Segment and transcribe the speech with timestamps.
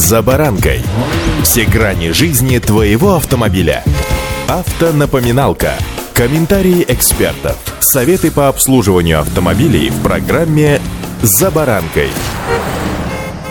[0.00, 0.80] «За баранкой».
[1.42, 3.84] Все грани жизни твоего автомобиля.
[4.48, 5.74] Автонапоминалка.
[6.14, 7.58] Комментарии экспертов.
[7.80, 10.80] Советы по обслуживанию автомобилей в программе
[11.20, 12.08] «За баранкой».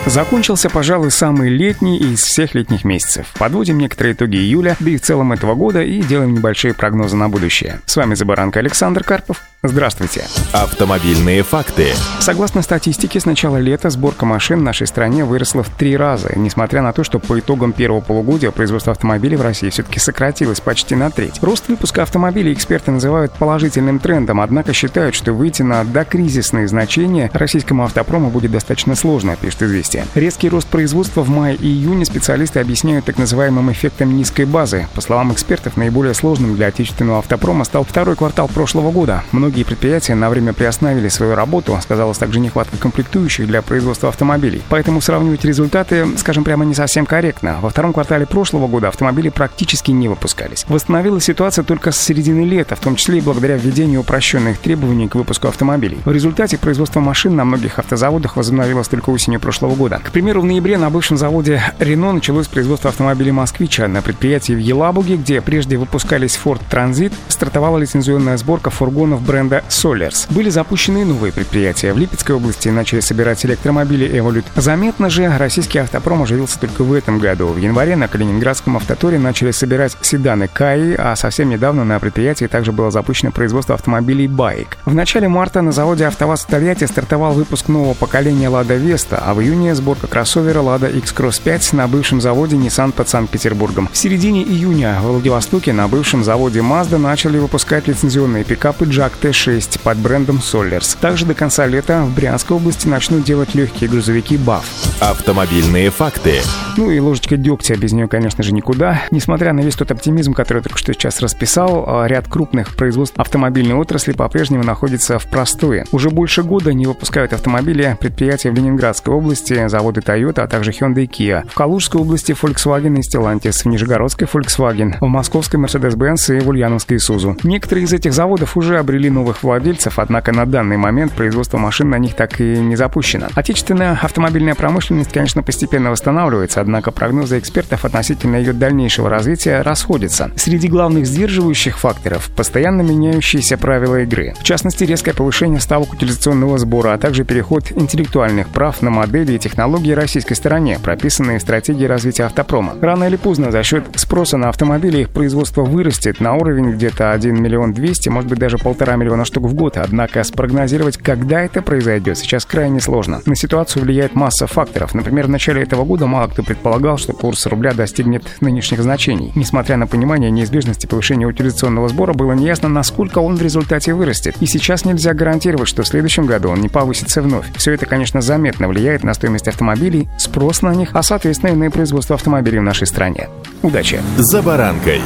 [0.06, 3.28] Закончился, пожалуй, самый летний из всех летних месяцев.
[3.38, 7.28] Подводим некоторые итоги июля, да и в целом этого года, и делаем небольшие прогнозы на
[7.28, 7.80] будущее.
[7.86, 9.40] С вами Забаранка Александр Карпов.
[9.62, 10.24] Здравствуйте.
[10.54, 11.88] Автомобильные факты.
[12.18, 16.80] Согласно статистике, с начала лета сборка машин в нашей стране выросла в три раза, несмотря
[16.80, 21.10] на то, что по итогам первого полугодия производство автомобилей в России все-таки сократилось почти на
[21.10, 21.42] треть.
[21.42, 27.84] Рост выпуска автомобилей эксперты называют положительным трендом, однако считают, что выйти на докризисные значения российскому
[27.84, 30.06] автопрому будет достаточно сложно, пишет «Известия».
[30.14, 34.86] Резкий рост производства в мае и июне специалисты объясняют так называемым эффектом низкой базы.
[34.94, 39.22] По словам экспертов, наиболее сложным для отечественного автопрома стал второй квартал прошлого года.
[39.32, 44.62] Многие Многие предприятия на время приостановили свою работу, сказалась также нехватка комплектующих для производства автомобилей.
[44.68, 47.58] Поэтому сравнивать результаты, скажем прямо, не совсем корректно.
[47.60, 50.64] Во втором квартале прошлого года автомобили практически не выпускались.
[50.68, 55.16] Восстановилась ситуация только с середины лета, в том числе и благодаря введению упрощенных требований к
[55.16, 55.98] выпуску автомобилей.
[56.04, 59.98] В результате производство машин на многих автозаводах возобновилось только осенью прошлого года.
[59.98, 63.88] К примеру, в ноябре на бывшем заводе Рено началось производство автомобилей «Москвича».
[63.88, 69.64] На предприятии в Елабуге, где прежде выпускались Ford Transit, стартовала лицензионная сборка фургонов бренда бренда
[69.68, 70.26] Solers.
[70.30, 71.94] Были запущены новые предприятия.
[71.94, 74.44] В Липецкой области начали собирать электромобили Evolut.
[74.54, 77.46] Заметно же, российский автопром оживился только в этом году.
[77.46, 82.72] В январе на Калининградском автоторе начали собирать седаны Каи, а совсем недавно на предприятии также
[82.72, 84.76] было запущено производство автомобилей Байк.
[84.84, 89.40] В начале марта на заводе АвтоВАЗ Тольятти стартовал выпуск нового поколения Лада Веста, а в
[89.40, 93.88] июне сборка кроссовера Лада X-Cross 5 на бывшем заводе Nissan под Санкт-Петербургом.
[93.90, 99.29] В середине июня в Владивостоке на бывшем заводе Mazda начали выпускать лицензионные пикапы Jack T
[99.30, 100.96] Т-6 под брендом Solers.
[101.00, 104.64] Также до конца лета в Брянской области начнут делать легкие грузовики BAF.
[105.00, 106.42] Автомобильные факты.
[106.76, 109.02] Ну и ложечка дегтя, без нее, конечно же, никуда.
[109.10, 113.18] Несмотря на весь тот оптимизм, который я только что сейчас расписал, а, ряд крупных производств
[113.18, 115.84] автомобильной отрасли по-прежнему находится в простое.
[115.92, 121.04] Уже больше года не выпускают автомобили предприятия в Ленинградской области, заводы Toyota, а также Hyundai
[121.04, 121.48] и Kia.
[121.48, 126.96] В Калужской области Volkswagen и Stellantis, в Нижегородской Volkswagen, в Московской Mercedes-Benz и в Ульяновской
[126.98, 127.40] Isuzu.
[127.42, 131.98] Некоторые из этих заводов уже обрели новых владельцев, однако на данный момент производство машин на
[131.98, 133.26] них так и не запущено.
[133.34, 140.30] Отечественная автомобильная промышленность, конечно, постепенно восстанавливается, однако прогнозы экспертов относительно ее дальнейшего развития расходятся.
[140.36, 144.34] Среди главных сдерживающих факторов– постоянно меняющиеся правила игры.
[144.38, 149.38] В частности, резкое повышение ставок утилизационного сбора, а также переход интеллектуальных прав на модели и
[149.38, 152.74] технологии российской стороне, прописанные в стратегии развития автопрома.
[152.80, 157.42] Рано или поздно за счет спроса на автомобили их производство вырастет на уровень где-то 1
[157.42, 162.18] миллион 200, может быть даже полтора миллиона штук в год, однако спрогнозировать, когда это произойдет,
[162.18, 163.22] сейчас крайне сложно.
[163.26, 164.94] На ситуацию влияет масса факторов.
[164.94, 169.30] Например, в начале этого года мало кто предполагал, что курс рубля достигнет нынешних значений.
[169.36, 174.34] Несмотря на понимание неизбежности повышения утилизационного сбора, было неясно, насколько он в результате вырастет.
[174.40, 177.46] И сейчас нельзя гарантировать, что в следующем году он не повысится вновь.
[177.54, 181.70] Все это, конечно, заметно влияет на стоимость автомобилей, спрос на них, а соответственно и на
[181.70, 183.28] производство автомобилей в нашей стране.
[183.62, 184.00] Удачи!
[184.16, 185.00] За баранкой!